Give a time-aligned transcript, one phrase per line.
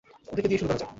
[0.31, 0.89] ওদেরকে দিয়েই শুরু করা যাক।